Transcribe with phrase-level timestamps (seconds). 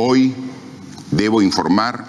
[0.00, 0.32] Hoy
[1.10, 2.04] debo informar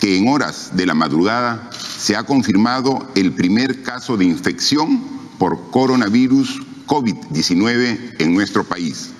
[0.00, 5.00] que en horas de la madrugada se ha confirmado el primer caso de infección
[5.38, 9.12] por coronavirus COVID-19 en nuestro país.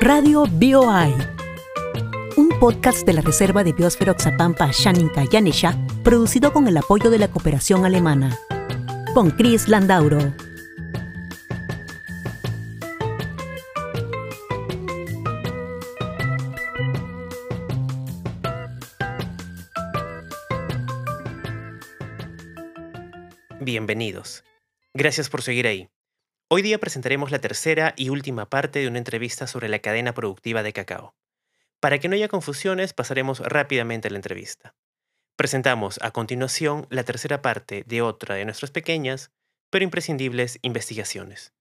[0.00, 1.31] Radio BioI, un
[2.62, 7.26] podcast de la Reserva de Biosfera Oxapampa Shaninka Yanesha, producido con el apoyo de la
[7.26, 8.38] cooperación alemana.
[9.14, 10.32] Con Chris Landauro.
[23.58, 24.44] Bienvenidos.
[24.94, 25.88] Gracias por seguir ahí.
[26.48, 30.62] Hoy día presentaremos la tercera y última parte de una entrevista sobre la cadena productiva
[30.62, 31.12] de cacao.
[31.82, 34.76] Para que no haya confusiones, pasaremos rápidamente a la entrevista.
[35.34, 39.32] Presentamos a continuación la tercera parte de otra de nuestras pequeñas,
[39.68, 41.52] pero imprescindibles investigaciones.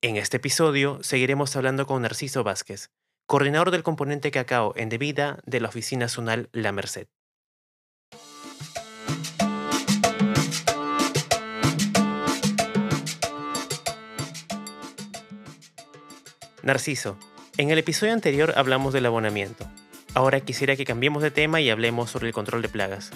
[0.00, 2.90] En este episodio seguiremos hablando con Narciso Vázquez,
[3.26, 7.06] coordinador del componente cacao en debida de la Oficina Zonal La Merced.
[16.64, 17.16] Narciso,
[17.60, 19.66] en el episodio anterior hablamos del abonamiento.
[20.14, 23.10] Ahora quisiera que cambiemos de tema y hablemos sobre el control de plagas.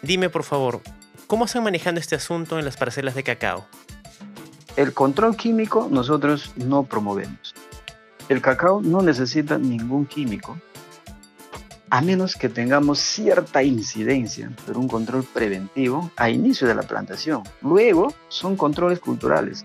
[0.00, 0.80] Dime por favor,
[1.26, 3.66] ¿cómo están manejando este asunto en las parcelas de cacao?
[4.76, 7.52] El control químico nosotros no promovemos.
[8.28, 10.56] El cacao no necesita ningún químico,
[11.90, 17.42] a menos que tengamos cierta incidencia, pero un control preventivo a inicio de la plantación.
[17.60, 19.64] Luego son controles culturales.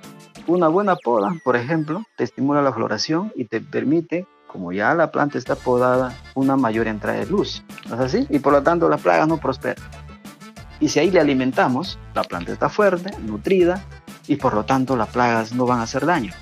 [0.50, 5.11] Una buena poda, por ejemplo, te estimula la floración y te permite, como ya la
[5.11, 7.64] planta está podada, una mayor entrada de luz.
[7.88, 8.25] ¿No es así?
[8.31, 9.86] Y por lo tanto las plagas no prosperan.
[10.80, 13.86] Y si ahí le alimentamos, la planta está fuerte, nutrida,
[14.25, 16.33] y por lo tanto las plagas no van a hacer daño.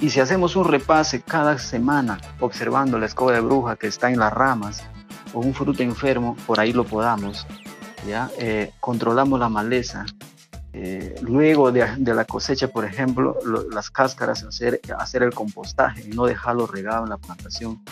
[0.00, 4.18] Y si hacemos un repase cada semana observando la escoba de bruja que está en
[4.18, 4.82] las ramas
[5.32, 7.46] o un fruto enfermo, por ahí lo podamos,
[8.04, 8.28] ¿ya?
[8.36, 10.06] Eh, controlamos la maleza,
[10.80, 13.36] eh, luego de, la cosecha, por ejemplo,
[13.72, 17.82] las cáscaras, hacer, hacer el compostaje y no dejarlo regado en la plantación.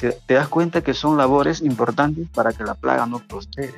[0.00, 3.74] te das cuenta que son labores importantes para que la plaga no prospere.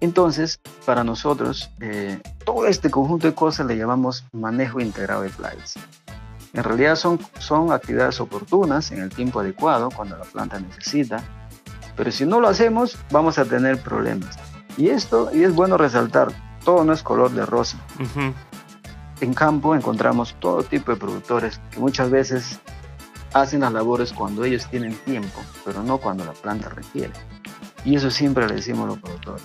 [0.00, 5.74] Entonces, para nosotros, eh, todo este conjunto de cosas le llamamos manejo integrado de plagas.
[6.52, 11.20] En realidad son, son actividades oportunas en el tiempo adecuado, cuando la planta necesita,
[11.96, 14.38] pero si no lo hacemos, vamos a tener problemas.
[14.76, 16.28] Y esto, y es bueno resaltar,
[16.68, 17.78] todo no es color de rosa.
[19.22, 22.58] En campo encontramos todo tipo de productores que muchas veces
[23.32, 27.14] hacen las labores cuando ellos tienen tiempo, pero no cuando la planta requiere.
[27.86, 29.44] Y eso siempre le decimos a los productores.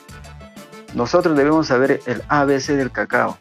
[0.96, 3.38] Nosotros debemos saber el ABC del cacao,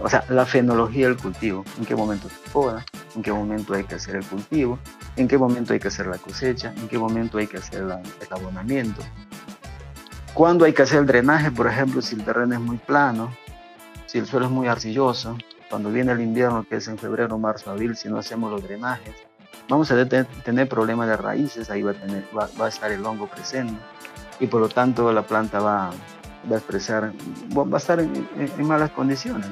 [0.00, 2.84] o sea, la fenología del cultivo, en qué momento se poda,
[3.14, 4.80] en qué momento hay que hacer el cultivo,
[5.14, 7.92] en qué momento hay que hacer la cosecha, en qué momento hay que hacer el
[8.32, 9.00] abonamiento,
[10.34, 13.34] cuándo hay que hacer el drenaje, por ejemplo, si el terreno es muy plano,
[14.06, 15.36] si el suelo es muy arcilloso,
[15.70, 19.14] cuando viene el invierno, que es en febrero, marzo, abril, si no hacemos los drenajes,
[19.68, 23.26] vamos a tener problemas de raíces, ahí va a, tener, va, a estar el hongo
[23.26, 23.80] presente
[24.40, 25.90] y por lo tanto la planta va,
[26.50, 27.12] va a expresar,
[27.56, 29.46] va a estar en, malas condiciones.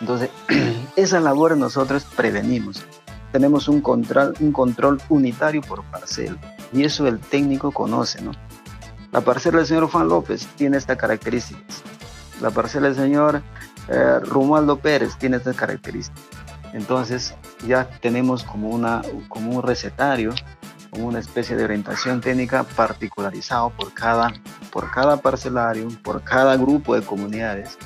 [0.00, 0.30] Entonces,
[0.96, 2.84] esa labor nosotros prevenimos.
[3.32, 6.36] Tenemos un control, un control unitario por parcela
[6.72, 8.32] y eso el técnico conoce, ¿no?
[9.12, 11.82] La parcela del señor Juan López tiene estas características.
[12.40, 13.42] La parcela del señor
[13.88, 16.22] eh, Romualdo Pérez tiene estas características.
[16.72, 17.34] Entonces
[17.66, 20.32] ya tenemos como, una, como un recetario,
[20.90, 24.32] como una especie de orientación técnica particularizado por cada,
[24.70, 27.76] por cada parcelario, por cada grupo de comunidades.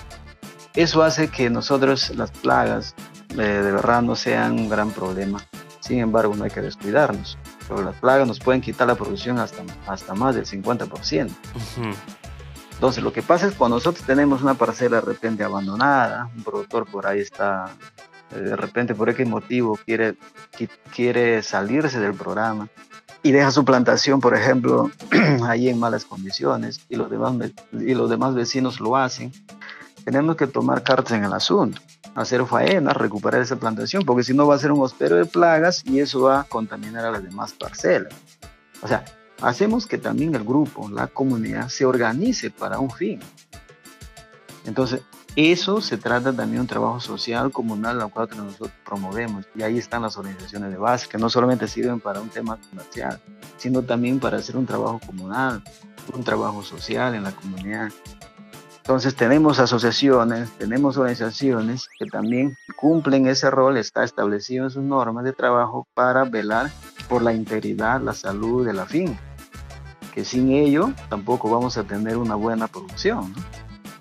[0.75, 2.95] Eso hace que nosotros las plagas
[3.31, 5.41] eh, de verdad no sean un gran problema.
[5.81, 7.39] Sin embargo, no hay que descuidarnos
[7.69, 11.31] pero las plagas nos pueden quitar la producción hasta, hasta más del 50%.
[12.75, 16.87] Entonces, lo que pasa es cuando nosotros tenemos una parcela de repente abandonada, un productor
[16.87, 17.71] por ahí está,
[18.35, 20.17] eh, de repente por qué motivo quiere,
[20.95, 22.69] quiere salirse del programa
[23.23, 24.91] y deja su plantación, por ejemplo,
[25.49, 27.35] ahí en malas condiciones y los demás,
[27.73, 29.33] y los demás vecinos lo hacen,
[30.05, 31.81] tenemos que tomar cartas en el asunto
[32.15, 35.83] hacer faena, recuperar esa plantación, porque si no va a ser un hospedero de plagas
[35.85, 38.15] y eso va a contaminar a las demás parcelas.
[38.83, 39.05] O sea,
[39.43, 43.21] hacemos que también el grupo, la comunidad, se organice para un fin.
[44.65, 45.01] Entonces,
[45.37, 49.47] eso se trata también de un trabajo social comunal, al cual nosotros promovemos.
[49.57, 53.21] Y ahí están las organizaciones de base, que no solamente sirven para un tema comercial,
[53.57, 55.63] sino también para hacer un trabajo comunal,
[56.15, 57.91] un trabajo social en la comunidad.
[58.85, 65.25] Entonces tenemos asociaciones, tenemos organizaciones que también cumplen ese rol, está establecido en sus normas
[65.25, 66.71] de trabajo para velar
[67.09, 69.19] por la integridad, la salud de la finca,
[70.13, 73.33] que sin ello tampoco vamos a tener una buena producción.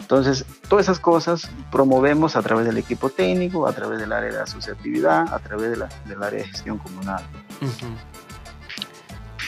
[0.02, 4.42] Entonces, todas esas cosas promovemos a través del equipo técnico, a través del área de
[4.42, 7.24] asociatividad, a través de la, del área de gestión comunal.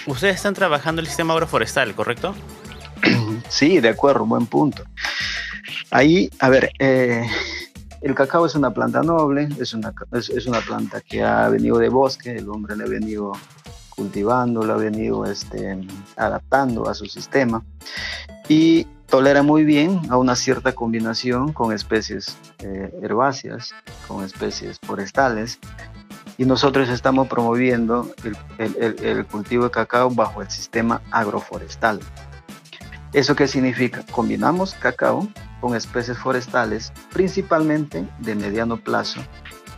[0.08, 2.34] Ustedes están trabajando el sistema agroforestal, ¿correcto?
[3.50, 4.84] Sí, de acuerdo, buen punto.
[5.96, 7.26] Ahí, a ver, eh,
[8.02, 11.88] el cacao es una planta noble, es una, es, una planta que ha venido de
[11.88, 13.32] bosque, el hombre le ha venido
[13.92, 15.88] cultivando, lo ha venido este,
[16.18, 17.64] adaptando a su sistema
[18.50, 23.74] y tolera muy bien a una cierta combinación con especies eh, herbáceas,
[24.06, 25.60] con especies forestales
[26.38, 28.14] y nosotros estamos promoviendo
[28.58, 32.02] el cultivo de cacao bajo el sistema agroforestal.
[33.16, 34.04] ¿Eso qué significa?
[34.12, 35.26] Combinamos cacao
[35.62, 39.22] con especies forestales, principalmente de mediano plazo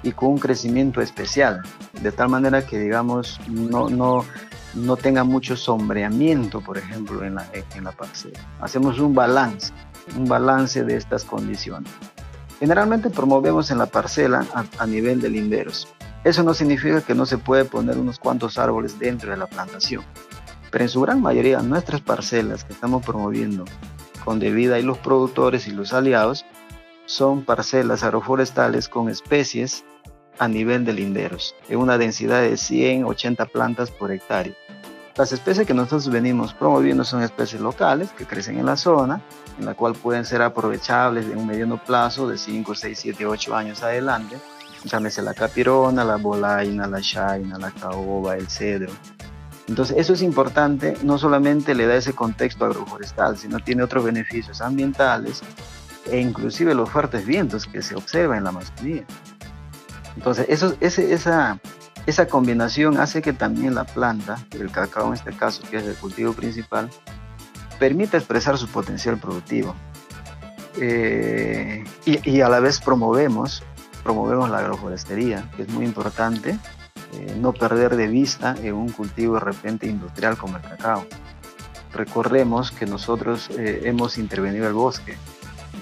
[0.01, 1.61] y con un crecimiento especial,
[2.01, 4.25] de tal manera que, digamos, no, no,
[4.73, 8.39] no tenga mucho sombreamiento, por ejemplo, en la, en la parcela.
[8.59, 9.71] Hacemos un balance,
[10.15, 11.91] un balance de estas condiciones.
[12.59, 14.47] Generalmente promovemos en la parcela
[14.79, 15.87] a, nivel de linderos.
[16.23, 20.03] Eso no significa que no se puede poner unos cuantos árboles dentro de la plantación.
[20.71, 23.65] Pero en su gran mayoría, nuestras parcelas que estamos promoviendo
[24.23, 26.45] con Debida y los productores y los aliados
[27.05, 29.85] son parcelas agroforestales con especies
[30.39, 34.53] a nivel de linderos, en una densidad de 100, 80 plantas por hectárea.
[35.15, 39.19] Las especies que nosotros venimos promoviendo son especies locales que crecen en la zona,
[39.57, 43.55] en la cual pueden ser aprovechables en un mediano plazo de 5, 6, 7, 8
[43.55, 44.37] años adelante.
[44.83, 48.91] Llámese la capirona, la bolaina, la shaina, la caoba, el cedro,
[49.67, 54.61] entonces, eso es importante, no solamente le da ese contexto agroforestal, sino tiene otros beneficios
[54.61, 55.41] ambientales
[56.09, 59.03] e inclusive los fuertes vientos que se observan en la Amazonía.
[60.15, 61.59] Entonces, eso, ese, esa,
[62.05, 65.95] esa combinación hace que también la planta, el cacao en este caso, que es el
[65.95, 66.89] cultivo principal,
[67.77, 69.75] permita expresar su potencial productivo.
[70.79, 73.63] Eh, y, y, a la vez promovemos,
[74.03, 76.57] promovemos la agroforestería, que es muy importante,
[77.13, 81.05] eh, no perder de vista un cultivo de repente industrial como el cacao.
[81.93, 85.17] Recordemos que nosotros eh, hemos intervenido el bosque,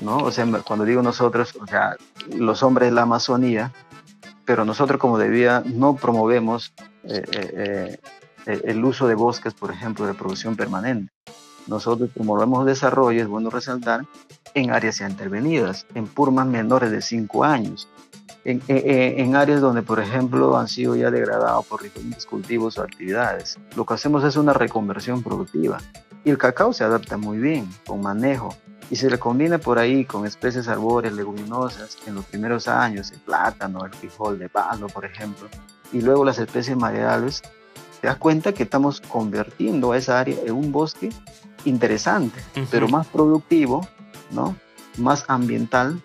[0.02, 0.18] ¿no?
[0.18, 1.96] O sea, cuando digo nosotros, o sea,
[2.36, 3.72] los hombres de la Amazonía,
[4.46, 6.74] pero nosotros como debía no promovemos
[7.04, 7.98] eh,
[8.46, 11.12] el uso de bosques, por ejemplo, de producción permanente.
[11.68, 14.06] Nosotros promovemos desarrollo, es bueno resaltar,
[14.54, 17.90] en áreas ya intervenidas, en purmas menores de 5 años,
[18.46, 23.58] en, áreas donde, por ejemplo, han sido ya degradados por diferentes cultivos o actividades.
[23.76, 25.80] Lo que hacemos es una reconversión productiva.
[26.24, 28.56] Y el cacao se adapta muy bien con manejo.
[28.92, 33.20] Y se le combina por ahí con especies arbóreas, leguminosas, en los primeros años, el
[33.20, 35.48] plátano, el frijol de palo, por ejemplo.
[35.92, 37.42] Y luego las especies maderables,
[38.00, 41.10] te das cuenta que estamos convirtiendo a esa área en un bosque
[41.66, 42.40] interesante,
[42.70, 43.88] pero más productivo,
[44.30, 44.56] ¿no?
[44.98, 46.02] más ambiental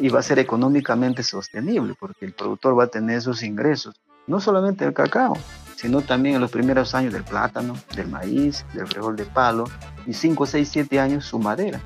[0.00, 3.94] y va a ser económicamente sostenible porque el productor va a tener sus ingresos,
[4.26, 5.36] no solamente del cacao,
[5.76, 9.64] sino también en los primeros años del plátano, del maíz, del frijol de palo
[10.06, 11.80] y 5, 6, 7 años su madera,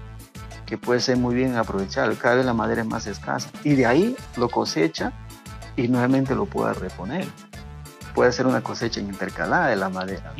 [0.66, 3.86] que puede ser muy bien aprovechada, cada vez la madera es más escasa y de
[3.86, 5.12] ahí lo cosecha
[5.76, 7.26] y nuevamente lo puede reponer.
[8.14, 10.34] Puede ser una cosecha intercalada de la madera.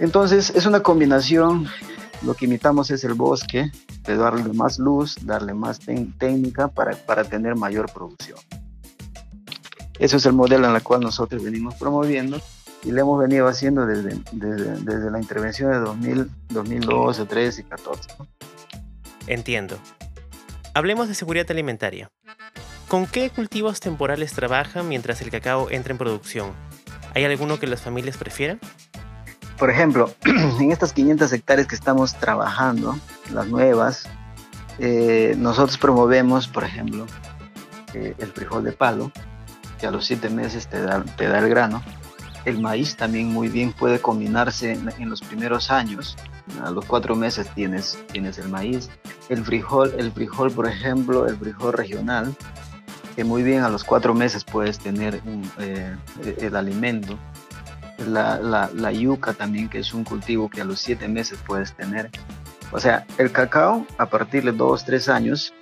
[0.00, 1.68] Entonces es una combinación,
[2.22, 3.70] lo que imitamos es el bosque,
[4.06, 8.38] de darle más luz, darle más técnica para, para tener mayor producción.
[9.98, 12.40] Ese es el modelo en el cual nosotros venimos promoviendo
[12.84, 18.10] y lo hemos venido haciendo desde, desde, la intervención de 2000, 2012, 2013 y 14.
[19.26, 19.78] Entiendo.
[20.74, 22.10] Hablemos de seguridad alimentaria.
[22.88, 26.52] ¿Con qué cultivos temporales trabajan mientras el cacao entra en producción?
[27.14, 28.60] ¿Hay alguno que las familias prefieran?
[29.58, 32.96] Por ejemplo, en estas 500 hectáreas que estamos trabajando,
[33.32, 34.08] las nuevas,
[34.78, 37.06] eh, nosotros promovemos, por ejemplo,
[37.94, 39.12] eh, el frijol de palo,
[39.78, 41.82] que a los 7 meses te da, te da el grano.
[42.44, 46.16] El maíz también muy bien puede combinarse en, los primeros años.
[46.62, 48.90] A los 4 meses tienes, tienes el maíz.
[49.28, 52.34] El frijol, el frijol, por ejemplo, el frijol regional,
[53.16, 55.22] que muy bien a los 4 meses puedes tener
[55.58, 55.96] eh,
[56.38, 57.18] el alimento
[57.98, 62.10] la, la, yuca también, que es un cultivo que a los siete meses puedes tener.
[62.72, 65.52] O sea, el cacao a partir de dos, tres años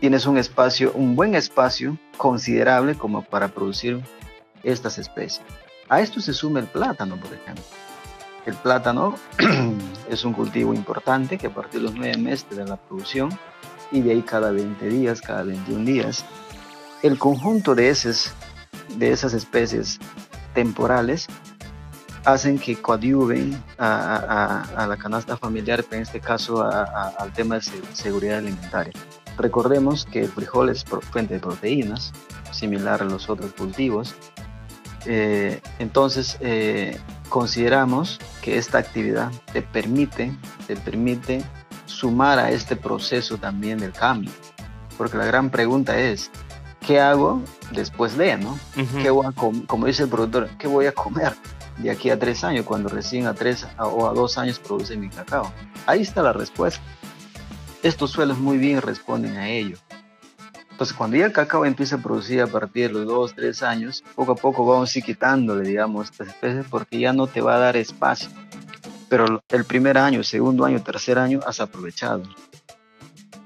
[0.00, 4.02] tienes un espacio, un buen espacio considerable como para producir
[4.62, 5.42] estas especies.
[5.88, 7.64] A esto se suma el plátano, por ejemplo.
[8.44, 9.14] El plátano
[10.10, 13.30] es un cultivo importante que a partir de los nueve meses de la producción
[13.90, 16.24] y de ahí cada 20 días, cada 21 días.
[17.02, 18.34] El conjunto de, esas,
[18.96, 19.98] de esas especies
[20.54, 21.28] temporales
[22.32, 27.62] hacen que coadyuven a, la canasta familiar, en este caso al tema de
[27.94, 28.92] seguridad alimentaria.
[29.38, 32.12] Recordemos que el frijol es fuente de proteínas,
[32.50, 34.14] similar a los otros cultivos.
[35.06, 36.98] Eh, entonces, eh,
[37.30, 40.32] consideramos que esta actividad te permite,
[40.66, 41.42] te permite
[41.86, 44.32] sumar a este proceso también del cambio.
[44.98, 46.30] Porque la gran pregunta es,
[46.86, 48.58] ¿qué hago después de, no?
[49.00, 51.32] ¿Qué voy a como dice el productor, ¿qué voy a comer
[51.78, 55.08] de aquí a tres años, cuando recién a tres o a dos años produce mi
[55.08, 55.52] cacao?
[55.86, 56.80] Ahí está la respuesta.
[57.82, 59.76] Estos suelos muy bien responden a ello.
[60.70, 64.04] Entonces, cuando ya el cacao empieza a producir a partir de los dos, tres años,
[64.14, 67.56] poco a poco vamos a ir quitándole, digamos, estas especies porque ya no te va
[67.56, 68.30] a dar espacio.
[69.08, 72.22] Pero el primer año, segundo año, tercer año has aprovechado.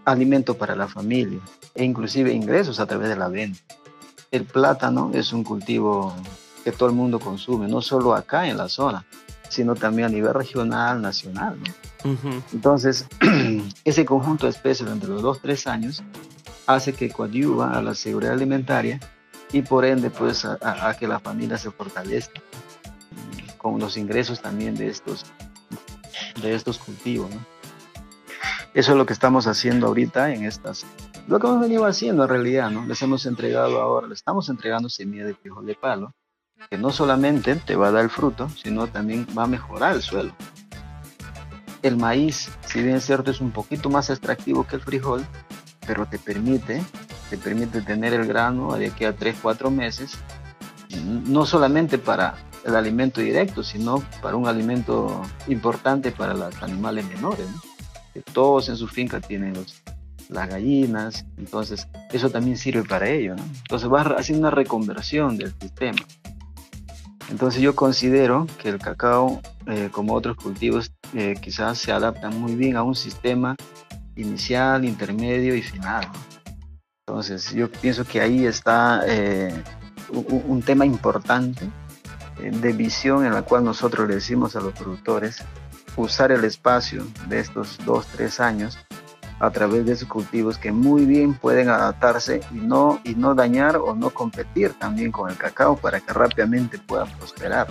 [0.05, 1.41] Alimento para la familia
[1.75, 3.61] e inclusive ingresos a través de la venta.
[4.31, 6.15] El plátano es un cultivo
[6.63, 9.05] que todo el mundo consume, no solo acá en la zona,
[9.49, 11.59] sino también a nivel regional, nacional.
[12.53, 13.07] Entonces,
[13.85, 16.03] ese conjunto de especies entre los dos, tres años
[16.67, 19.01] hace que coadyuva a la seguridad alimentaria
[19.53, 22.41] y por ende pues a, que la familia se fortalezca
[23.59, 25.27] con los ingresos también de estos,
[26.41, 27.31] de estos cultivos.
[28.75, 30.87] Eso es lo que estamos haciendo ahorita en estas,
[31.29, 32.87] lo que hemos venido haciendo en realidad, ¿no?
[32.87, 36.15] Les hemos entregado ahora, le estamos entregando semilla de frijol de palo,
[36.71, 40.35] que no solamente te va a dar fruto, sino también va a mejorar el suelo.
[41.83, 45.27] El maíz, si bien es cierto, es un poquito más extractivo que el frijol,
[45.87, 46.83] pero te permite,
[47.29, 50.17] te permite tener el grano de aquí a 3, 4 meses,
[51.05, 57.47] no solamente para el alimento directo, sino para un alimento importante para los animales menores,
[58.15, 59.55] que todos en su finca tienen
[60.29, 63.35] las gallinas, entonces eso también sirve para ello.
[63.63, 65.99] Entonces va haciendo una reconversión del sistema.
[67.31, 72.55] Entonces yo considero que el cacao, eh, como otros cultivos, eh, quizás se adaptan muy
[72.55, 73.57] bien a un sistema
[74.17, 76.09] inicial, intermedio y final.
[77.07, 79.55] Entonces yo pienso que ahí está eh,
[80.11, 81.69] un, tema importante
[82.39, 85.43] de visión en la cual nosotros le decimos a los productores
[85.97, 88.79] usar el espacio de estos dos, tres años
[89.43, 93.77] a través de esos cultivos que muy bien pueden adaptarse y no, y no dañar
[93.77, 97.67] o no competir también con el cacao para que rápidamente puedan prosperar.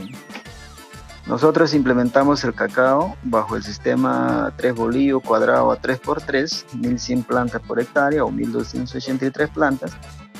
[1.27, 7.79] Nosotros implementamos el cacao bajo el sistema 3 bolillo cuadrado a 3x3, 1100 plantas por
[7.79, 9.91] hectárea o 1283 plantas,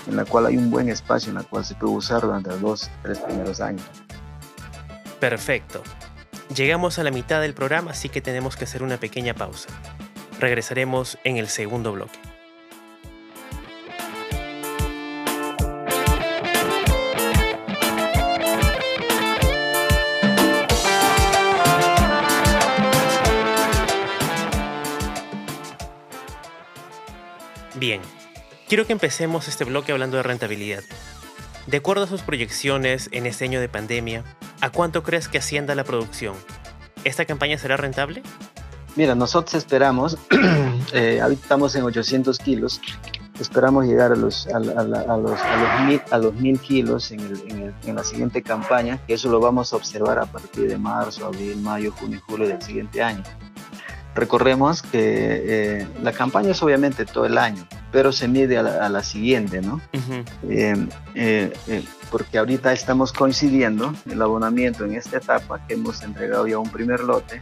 [0.07, 2.59] en la cual hay un buen espacio en la cual se puede usar durante los
[2.59, 3.85] dos, tres primeros años.
[5.21, 5.81] Perfecto.
[6.53, 9.69] Llegamos a la mitad del programa, así que tenemos que hacer una pequeña pausa.
[10.41, 12.17] Regresaremos en el segundo bloque.
[27.75, 28.01] Bien,
[28.67, 30.83] quiero que empecemos este bloque hablando de rentabilidad.
[31.67, 34.23] De acuerdo a sus proyecciones en este año de pandemia,
[34.59, 36.35] ¿a cuánto crees que ascienda la producción?
[37.03, 38.23] ¿Esta campaña será rentable?
[38.95, 40.17] Mira, nosotros esperamos,
[40.93, 42.81] eh, ahorita estamos en 800 kilos,
[43.39, 45.39] esperamos llegar a los, a, los, a los,
[45.85, 49.71] mil, a los mil kilos en, el, en, la siguiente campaña, que eso lo vamos
[49.71, 53.23] a observar a partir de marzo, abril, mayo, junio y julio del siguiente año.
[54.13, 54.89] Recordemos que
[55.79, 59.79] eh, la campaña es obviamente todo el año, pero se mide a la, siguiente, ¿no?
[60.49, 66.59] Eh, eh, porque ahorita estamos coincidiendo el abonamiento en esta etapa que hemos entregado ya
[66.59, 67.41] un primer lote.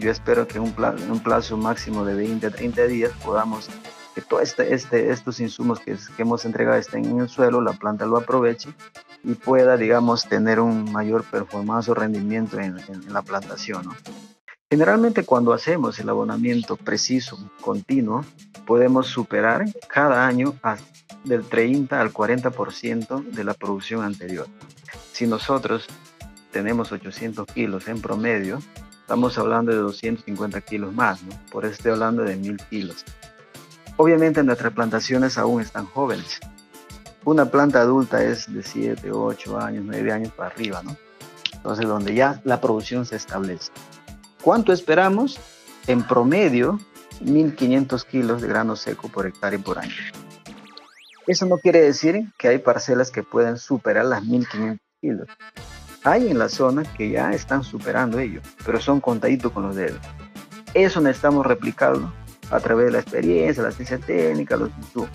[0.00, 3.68] Yo espero que en un, plazo, un plazo máximo de 20 a 30 días podamos
[4.14, 7.74] que todos este, este, estos insumos que, que, hemos entregado estén en el suelo, la
[7.74, 8.70] planta lo aproveche
[9.22, 13.84] y pueda, digamos, tener un mayor performance o rendimiento en, en la plantación.
[13.84, 13.94] ¿no?
[14.70, 18.24] Generalmente cuando hacemos el abonamiento preciso, continuo,
[18.66, 20.54] podemos superar cada año
[21.24, 24.46] del 30 al 40% de la producción anterior.
[25.12, 25.88] Si nosotros
[26.52, 28.60] tenemos 800 kilos en promedio,
[29.10, 31.32] estamos hablando de 250 kilos más, ¿no?
[31.50, 33.04] por eso estoy hablando de 1000 kilos.
[33.96, 36.38] Obviamente nuestras plantaciones aún están jóvenes.
[37.24, 40.96] Una planta adulta es de 7, 8 años, 9 años para arriba, ¿no?
[41.52, 43.72] Entonces donde ya la producción se establece.
[44.42, 45.40] ¿Cuánto esperamos?
[45.88, 46.78] en promedio
[47.24, 49.90] 1.500 kilos de grano seco por hectárea por año.
[51.26, 55.26] Eso no quiere decir que hay parcelas que puedan superar las 1.500 kilos.
[56.04, 60.00] Hay en la zona que ya están superando ello, pero son contaditos con los dedos.
[60.72, 62.12] Eso necesitamos replicarlo
[62.50, 65.10] a través de la experiencia, la ciencia técnica, los insumos.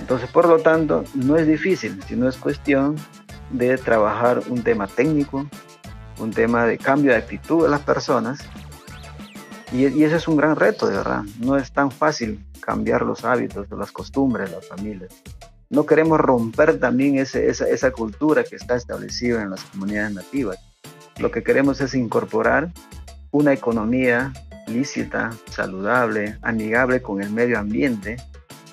[0.00, 2.96] Entonces, por lo tanto, no es difícil, sino es cuestión
[3.50, 5.46] de trabajar un tema técnico,
[6.18, 8.40] un tema de cambio de actitud de las personas.
[9.72, 11.22] Y, ese es un gran reto, de verdad.
[11.40, 15.10] No es tan fácil cambiar los hábitos las costumbres las familias.
[15.70, 20.58] No queremos romper también esa, esa cultura que está establecida en las comunidades nativas.
[21.18, 22.72] Lo que queremos es incorporar
[23.32, 24.32] una economía
[24.66, 28.16] lícita, saludable, amigable con el medio ambiente,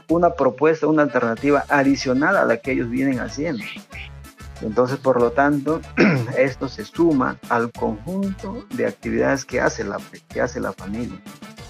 [0.08, 3.64] una propuesta, una alternativa adicional a la que ellos vienen haciendo.
[4.62, 5.82] Entonces, por lo tanto,
[6.38, 10.00] esto se suma al conjunto de actividades que hace la,
[10.30, 11.20] que hace la familia,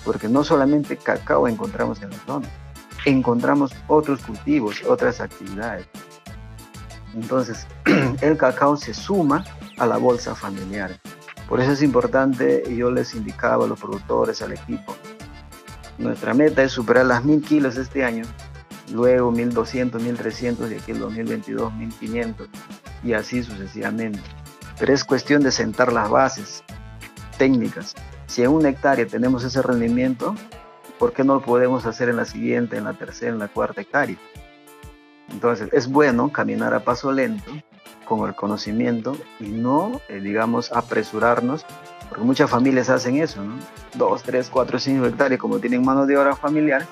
[0.03, 2.47] porque no solamente cacao encontramos en la zona,
[3.05, 5.87] encontramos otros cultivos, otras actividades.
[7.13, 7.65] Entonces,
[8.21, 9.45] el cacao se suma
[9.77, 10.99] a la bolsa familiar.
[11.47, 14.95] Por eso es importante, y yo les indicaba a los productores, al equipo,
[15.97, 18.25] nuestra meta es superar las mil kilos este año,
[18.91, 22.49] luego 1200, 1300 y aquí el 2022 1500
[23.03, 24.19] y así sucesivamente.
[24.77, 26.63] Pero es cuestión de sentar las bases
[27.37, 27.95] técnicas.
[28.27, 30.35] Si en una hectárea tenemos ese rendimiento,
[30.99, 33.81] ¿por qué no lo podemos hacer en la siguiente, en la tercera, en la cuarta
[33.81, 34.17] hectárea?
[35.29, 37.51] Entonces es bueno caminar a paso lento,
[38.05, 41.65] con el conocimiento y no, eh, digamos, apresurarnos,
[42.07, 43.55] porque muchas familias hacen eso, ¿no?
[43.95, 46.85] Dos, tres, cuatro, cinco hectáreas, como tienen mano de obra familiar,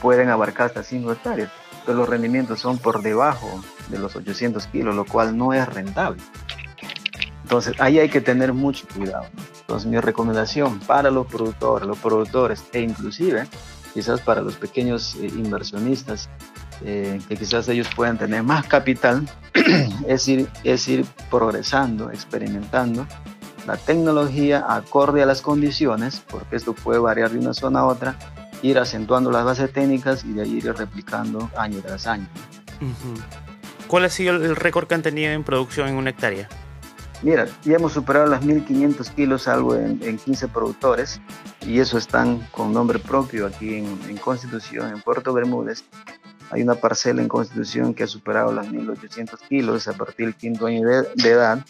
[0.00, 1.50] pueden abarcar hasta cinco hectáreas,
[1.86, 6.20] pero los rendimientos son por debajo de los 800 kilos, lo cual no es rentable.
[7.42, 9.26] Entonces, ahí hay que tener mucho cuidado.
[9.72, 13.46] Entonces, mi recomendación para los productores, los productores e inclusive
[13.94, 16.28] quizás para los pequeños eh, inversionistas
[16.84, 19.26] eh, que quizás ellos puedan tener más capital,
[20.06, 23.06] es ir, es ir progresando, experimentando
[23.66, 28.16] la tecnología acorde a las condiciones, porque esto puede variar de una zona a otra,
[28.60, 32.28] ir acentuando las bases técnicas y de ahí ir replicando año tras año.
[33.86, 36.50] ¿Cuál ha sido el récord que han tenido en producción en una hectárea?
[37.22, 41.20] Mira, ya hemos superado las 1.500 kilos, algo en, en, 15 productores,
[41.60, 45.84] y eso están con nombre propio aquí en, en Constitución, en Puerto Bermúdez,
[46.52, 50.66] hay una parcela en Constitución que ha superado las 1.800 kilos a partir del quinto
[50.66, 51.64] año de, edad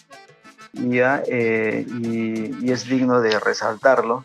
[0.73, 4.25] y, eh, y, y, es digno de resaltarlo.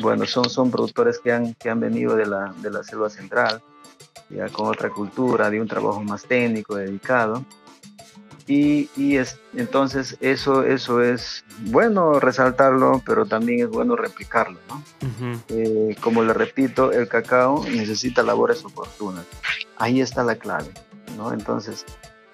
[0.00, 3.62] Bueno, son, son productores que han, que han venido de la, de la selva central,
[4.28, 7.44] ya con otra cultura, de un trabajo más técnico, dedicado
[8.52, 14.58] y, es, entonces eso, eso es bueno resaltarlo, pero también es bueno replicarlo.
[14.68, 14.82] ¿no?
[15.48, 19.24] Eh, como le repito, el cacao necesita labores oportunas.
[19.76, 20.72] Ahí está la clave.
[21.16, 21.32] ¿no?
[21.32, 21.84] Entonces,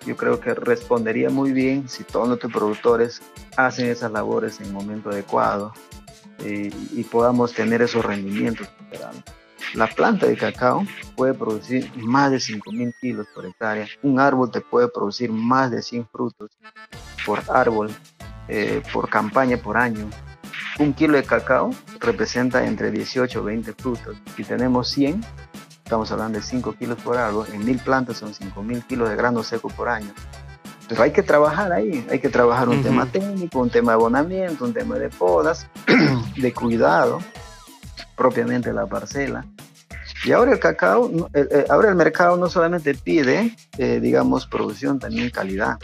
[0.06, 3.20] yo creo que respondería muy bien si todos nuestros productores
[3.58, 5.74] hacen esas labores en el momento adecuado
[6.38, 9.22] eh, y podamos tener esos rendimientos esperados.
[9.76, 10.86] La planta de cacao
[11.16, 13.86] puede producir más de 5.000 kilos por hectárea.
[14.02, 16.50] Un árbol te puede producir más de 100 frutos
[17.26, 17.94] por árbol,
[18.48, 20.08] eh, por campaña, por año.
[20.78, 24.16] Un kilo de cacao representa entre 18 y 20 frutos.
[24.34, 25.20] Si tenemos 100,
[25.84, 27.46] estamos hablando de 5 kilos por árbol.
[27.52, 30.10] En 1.000 plantas son 5.000 kilos de grano seco por año.
[30.88, 34.64] Pero hay que trabajar ahí, hay que trabajar un tema técnico, un tema de abonamiento,
[34.64, 35.68] un tema de podas,
[36.36, 37.18] de cuidado
[38.16, 39.44] propiamente la parcela.
[40.26, 41.08] Y ahora el cacao,
[41.70, 45.78] ahora el mercado no solamente pide, eh, digamos, producción, también calidad.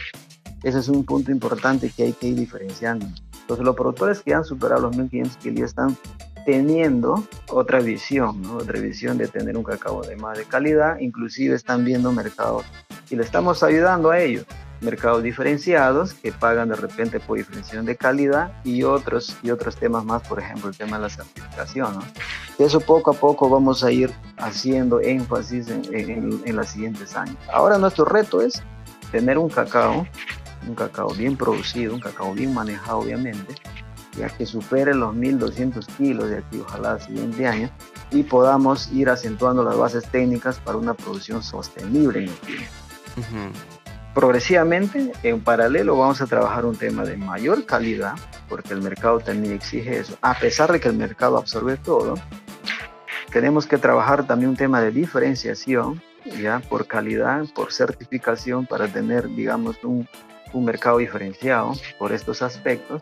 [0.63, 3.05] Ese es un punto importante que hay que ir diferenciando.
[3.39, 5.95] Entonces los productores que han superado los 1500 kilos están
[6.45, 11.85] teniendo otra visión, otra visión de tener un cacao de más de calidad, inclusive están
[11.85, 12.65] viendo mercados
[13.09, 14.45] y le estamos ayudando a ellos
[14.83, 20.05] mercados diferenciados que pagan de repente por diferenciación de calidad y otros, y otros temas
[20.05, 21.99] más, por ejemplo, el tema de la certificación.
[22.59, 27.37] Eso poco a poco vamos a ir haciendo énfasis en, en, en los siguientes años.
[27.51, 28.61] Ahora nuestro reto es
[29.11, 30.05] tener un cacao,
[30.67, 33.55] un cacao bien producido, un cacao bien manejado, obviamente,
[34.17, 37.69] ya que supere los 1.200 kilos de aquí, ojalá el siguiente año,
[38.11, 43.72] y podamos ir acentuando las bases técnicas para una producción sostenible en el tiempo
[44.13, 48.13] progresivamente, en paralelo, vamos a trabajar un tema de mayor calidad,
[48.47, 50.17] porque el mercado también exige eso.
[50.21, 52.15] A pesar de que el mercado absorbe todo,
[53.31, 56.01] tenemos que trabajar también un tema de diferenciación,
[56.39, 60.07] ya por calidad, por certificación, para tener, digamos, un,
[60.53, 63.01] un mercado diferenciado por estos aspectos.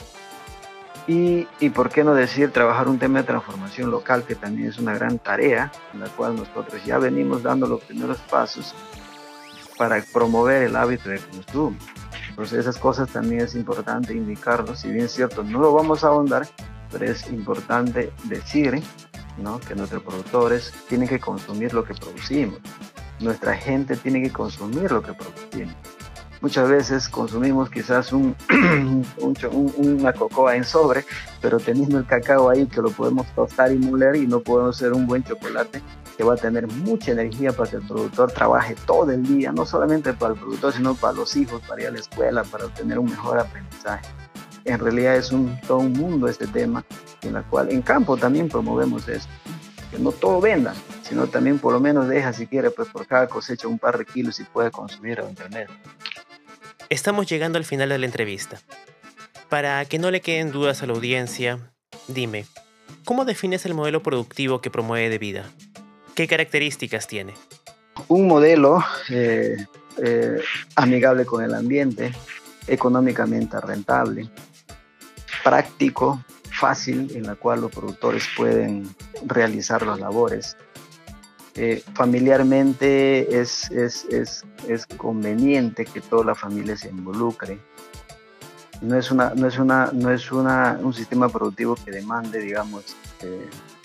[1.07, 4.77] Y, y, por qué no decir trabajar un tema de transformación local, que también es
[4.77, 8.75] una gran tarea, en la cual nosotros ya venimos dando los primeros pasos
[9.81, 11.75] para promover el hábito de consumo.
[12.29, 16.09] Entonces esas cosas también es importante indicarlo, si bien es cierto, no lo vamos a
[16.09, 16.47] ahondar,
[16.91, 18.79] pero es importante decir
[19.39, 19.59] ¿no?
[19.59, 22.59] que nuestros productores tienen que consumir lo que producimos,
[23.19, 25.73] nuestra gente tiene que consumir lo que producimos.
[26.41, 28.35] Muchas veces consumimos quizás un,
[29.77, 31.05] una cocoa en sobre,
[31.41, 34.93] pero teniendo el cacao ahí que lo podemos tostar y moler y no podemos hacer
[34.93, 35.81] un buen chocolate
[36.21, 39.65] que va a tener mucha energía para que el productor trabaje todo el día, no
[39.65, 42.99] solamente para el productor, sino para los hijos, para ir a la escuela, para obtener
[42.99, 44.05] un mejor aprendizaje.
[44.63, 46.85] En realidad es un, todo un mundo este tema,
[47.23, 49.27] en la cual en campo también promovemos eso,
[49.89, 53.25] que no todo venda, sino también por lo menos deja si quiere, pues por cada
[53.25, 55.71] cosecha un par de kilos y puede consumir a internet.
[56.89, 58.61] Estamos llegando al final de la entrevista.
[59.49, 61.57] Para que no le queden dudas a la audiencia,
[62.07, 62.45] dime,
[63.05, 65.49] ¿cómo defines el modelo productivo que promueve de vida?
[66.15, 67.33] ¿Qué características tiene?
[68.07, 69.55] Un modelo eh,
[69.97, 70.41] eh,
[70.75, 72.11] amigable con el ambiente,
[72.67, 74.29] económicamente rentable,
[75.43, 78.93] práctico, fácil, en la cual los productores pueden
[79.25, 80.57] realizar las labores,
[81.55, 87.59] eh, familiarmente es, es, es, es, conveniente que toda la familia se involucre.
[88.81, 92.95] No es, una, no es, una, no es una, un sistema productivo que demande, digamos,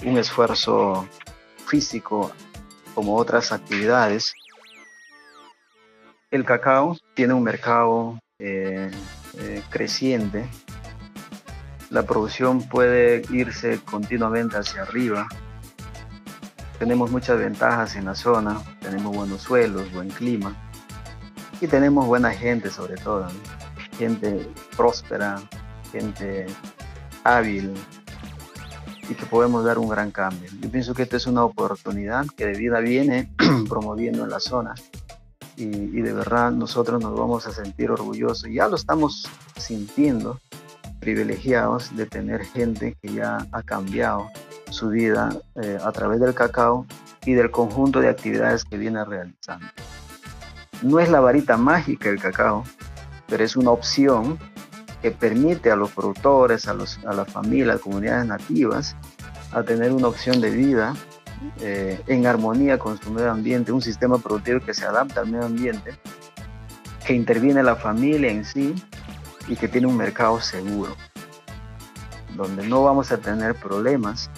[0.04, 1.06] un esfuerzo
[1.66, 2.32] físico
[2.94, 4.34] como otras actividades.
[6.30, 8.90] El cacao tiene un mercado eh,
[9.70, 10.48] creciente.
[11.90, 15.28] La producción puede irse continuamente hacia arriba
[16.78, 20.54] tenemos muchas ventajas en la zona, tenemos buenos suelos, buen clima
[21.60, 23.28] y tenemos buena gente sobre todo,
[23.96, 25.40] gente próspera,
[25.90, 26.46] gente
[27.24, 27.72] hábil
[29.08, 30.50] y que podemos dar un gran cambio.
[30.60, 33.32] Yo pienso que esta es una oportunidad que de vida viene
[33.68, 34.74] promoviendo en la zona
[35.56, 40.38] y, y de verdad nosotros nos vamos a sentir orgullosos, ya lo estamos sintiendo
[41.00, 44.28] privilegiados de tener gente que ya ha cambiado
[44.70, 46.86] su vida eh, a través del cacao
[47.24, 49.66] y del conjunto de actividades que viene realizando.
[50.82, 52.64] No es la varita mágica el cacao,
[53.28, 54.38] pero es una opción
[55.06, 58.96] que permite a los productores, a, los, a las familias, a las comunidades nativas,
[59.52, 60.96] a tener una opción de vida
[61.60, 65.46] eh, en armonía con su medio ambiente, un sistema productivo que se adapta al medio
[65.46, 65.94] ambiente,
[67.06, 68.74] que interviene la familia en sí
[69.46, 70.96] y que tiene un mercado seguro,
[72.34, 74.28] donde no vamos a tener problemas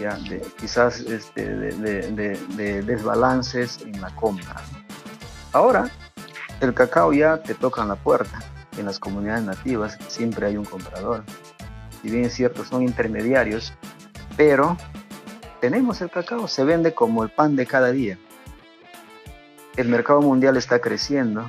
[0.00, 4.56] de, quizás este, de, desbalances en la compra.
[5.52, 5.88] Ahora,
[6.60, 8.55] el cacao ya te toca en la puerta.
[8.78, 11.24] En las comunidades nativas siempre hay un comprador.
[12.02, 13.72] Si bien es cierto, son intermediarios,
[14.36, 14.76] pero
[15.60, 18.18] tenemos el cacao, se vende como el pan de cada día.
[19.76, 21.46] El mercado mundial está creciendo,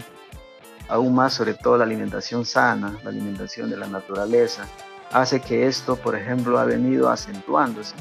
[0.87, 4.65] aún más sobre todo la alimentación sana, la alimentación de la naturaleza,
[5.11, 7.95] hace que esto, por ejemplo, ha venido acentuándose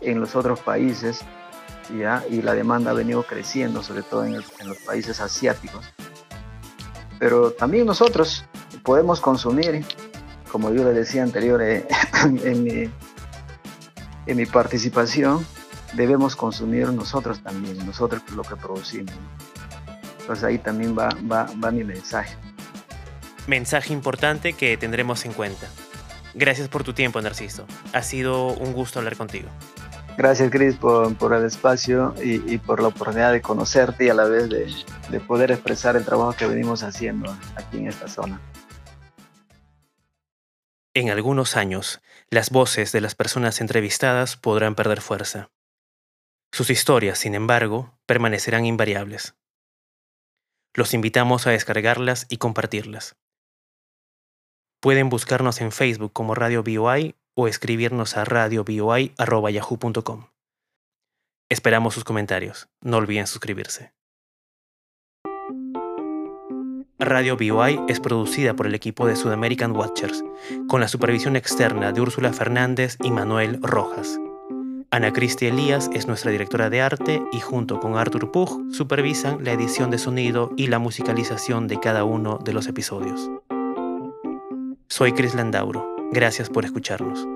[0.00, 1.24] en los otros países
[2.30, 5.84] y la demanda ha venido creciendo, sobre todo en, los países asiáticos.
[7.18, 8.44] Pero también nosotros
[8.82, 9.84] podemos consumir,
[10.50, 11.86] como yo le decía anterior eh,
[12.24, 12.90] en, mi,
[14.26, 15.46] en mi participación,
[15.94, 19.14] debemos consumir nosotros también, nosotros lo que producimos.
[20.20, 22.36] Entonces ahí también va, va, va mi mensaje.
[23.46, 25.68] Mensaje importante que tendremos en cuenta.
[26.34, 27.66] Gracias por tu tiempo, Narciso.
[27.92, 29.48] Ha sido un gusto hablar contigo.
[30.16, 34.48] Gracias, Chris, por, el espacio y, por la oportunidad de conocerte y a la vez
[34.48, 34.72] de,
[35.10, 38.40] de poder expresar el trabajo que venimos haciendo aquí en esta zona.
[40.94, 45.50] En algunos años, las voces de las personas entrevistadas podrán perder fuerza.
[46.52, 49.34] Sus historias, sin embargo, permanecerán invariables.
[50.72, 53.16] Los invitamos a descargarlas y compartirlas.
[54.80, 60.28] Pueden buscarnos en Facebook como Radio BOI o escribirnos a radioboi.yahoo.com.
[61.48, 62.68] Esperamos sus comentarios.
[62.80, 63.92] No olviden suscribirse.
[67.00, 70.24] Radio BOI es producida por el equipo de Sudamerican Watchers,
[70.68, 74.20] con la supervisión externa de Úrsula Fernández y Manuel Rojas.
[74.92, 79.50] Ana Cristia Elías es nuestra directora de arte y junto con Arthur Pug supervisan la
[79.50, 83.28] edición de sonido y la musicalización de cada uno de los episodios.
[84.86, 85.84] Soy Chris Landauro.
[86.12, 87.26] Gracias por escucharnos.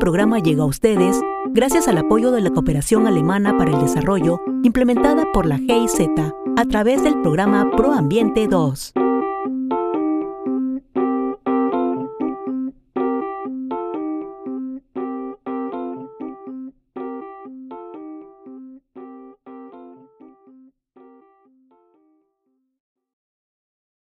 [0.00, 5.30] Programa llega a ustedes gracias al apoyo de la cooperación alemana para el desarrollo implementada
[5.32, 6.08] por la GIZ
[6.56, 8.94] a través del programa ProAmbiente 2.